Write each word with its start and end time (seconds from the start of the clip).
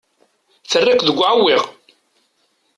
Terra-k 0.69 1.01
deg 1.07 1.17
uɛewwiq. 1.19 1.63